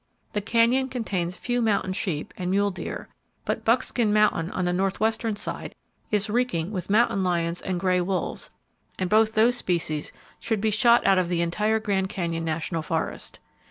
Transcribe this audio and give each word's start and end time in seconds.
The 0.33 0.41
Canyon 0.41 0.89
contains 0.89 1.35
a 1.35 1.39
few 1.39 1.61
mountain 1.61 1.93
sheep, 1.93 2.33
and 2.35 2.49
mule 2.49 2.71
deer, 2.71 3.09
but 3.45 3.63
Buckskin 3.63 4.11
Mountain, 4.11 4.49
on 4.49 4.65
the 4.65 4.73
northwestern 4.73 5.35
side, 5.35 5.75
is 6.09 6.27
reeking 6.27 6.71
with 6.71 6.89
mountain 6.89 7.21
lions 7.21 7.61
and 7.61 7.79
gray 7.79 8.01
wolves, 8.01 8.49
and 8.97 9.11
both 9.11 9.33
those 9.35 9.57
species 9.57 10.11
should 10.39 10.59
be 10.59 10.71
shot 10.71 11.05
out 11.05 11.19
of 11.19 11.29
the 11.29 11.43
entire 11.43 11.79
Grand 11.79 12.09
Canyon 12.09 12.43
National 12.43 12.81
Forest. 12.81 13.39